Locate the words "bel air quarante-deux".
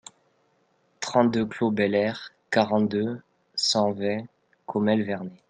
1.69-3.21